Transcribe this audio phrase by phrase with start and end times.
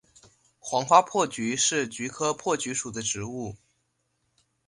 [0.57, 3.55] 黄花珀菊是菊科珀菊属的植物。